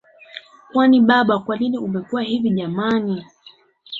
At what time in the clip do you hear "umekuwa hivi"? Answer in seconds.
1.77-2.49